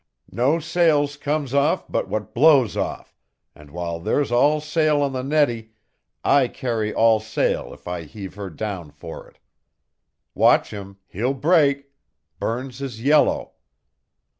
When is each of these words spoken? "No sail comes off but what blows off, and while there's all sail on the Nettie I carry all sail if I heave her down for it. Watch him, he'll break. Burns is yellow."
"No 0.31 0.57
sail 0.57 1.07
comes 1.07 1.53
off 1.53 1.87
but 1.87 2.07
what 2.09 2.33
blows 2.33 2.75
off, 2.75 3.15
and 3.53 3.69
while 3.69 3.99
there's 3.99 4.31
all 4.31 4.59
sail 4.59 4.99
on 5.03 5.13
the 5.13 5.21
Nettie 5.21 5.73
I 6.23 6.47
carry 6.47 6.91
all 6.91 7.19
sail 7.19 7.71
if 7.71 7.87
I 7.87 8.05
heave 8.05 8.33
her 8.33 8.49
down 8.49 8.89
for 8.89 9.29
it. 9.29 9.37
Watch 10.33 10.71
him, 10.71 10.97
he'll 11.07 11.35
break. 11.35 11.91
Burns 12.39 12.81
is 12.81 13.03
yellow." 13.03 13.51